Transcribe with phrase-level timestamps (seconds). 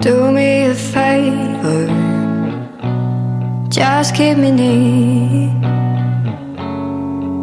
[0.00, 1.88] Do me a favor,
[3.68, 5.50] just keep me near.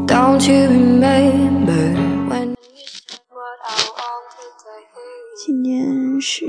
[0.06, 1.96] Don't you remember
[2.30, 5.36] when you said what I wanted to hear?
[5.46, 6.46] 今年是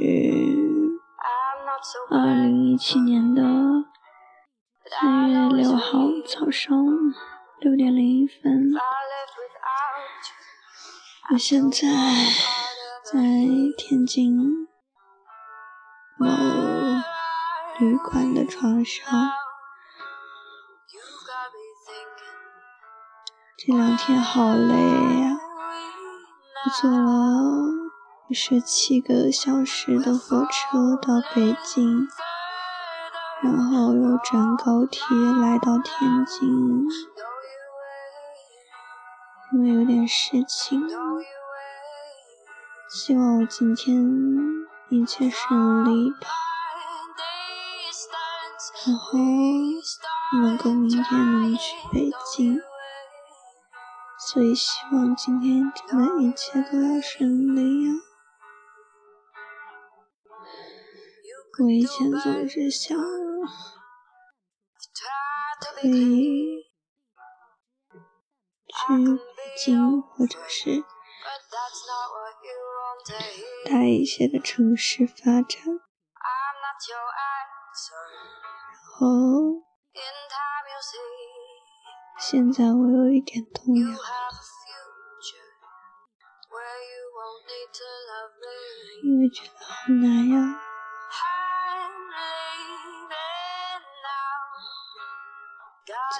[2.10, 3.42] 二零一七年的
[4.90, 6.76] 三月六号早上
[7.60, 8.72] 六点零一分.
[11.32, 11.88] 我现在
[13.10, 13.18] 在
[13.78, 14.63] 天津
[16.16, 16.28] 某
[17.78, 19.30] 旅馆的床上。
[23.56, 25.38] 这两天好累呀、
[26.64, 27.10] 我坐了
[28.32, 32.06] 十七个小时的火车到北京，
[33.42, 35.00] 然后又转高铁
[35.40, 36.86] 来到天津，
[39.52, 40.86] 因为有点事情，
[42.90, 44.63] 希望我今天
[44.94, 46.28] 一切顺利吧，
[48.86, 49.18] 然后
[50.40, 52.60] 能够明天能去北京。
[54.20, 57.92] 所以希望今天真的一切都要顺利呀、
[61.58, 62.96] 我以前总是想
[65.60, 66.62] 可以
[68.68, 69.16] 去北
[69.58, 70.84] 京或者是
[73.64, 75.78] 大一些的城市发展，然
[78.98, 79.62] 后
[82.18, 83.86] 现在我有一点动摇，
[89.02, 90.60] 因为觉得好难呀。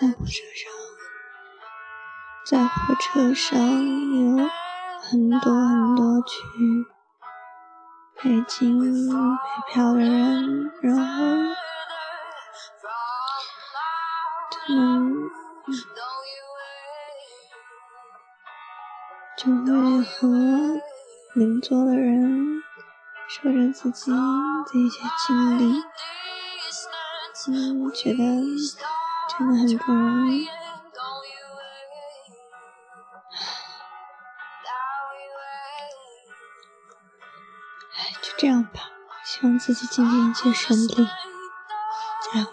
[0.01, 0.73] 在火车上，
[2.47, 4.64] 在火车上有。
[5.11, 6.87] 很多很多去
[8.23, 9.13] 北京北
[9.71, 11.55] 漂的人，然后
[14.51, 15.31] 他们
[19.37, 20.81] 就会和
[21.35, 22.63] 邻座的人
[23.29, 24.17] 说着自己的
[24.75, 25.83] 一些经历，
[27.49, 28.17] 嗯，觉得
[29.39, 30.49] 真的很不容易。
[38.23, 38.91] 就这样吧，
[39.25, 41.09] 希望自己今天一切顺利，
[42.33, 42.47] 加油！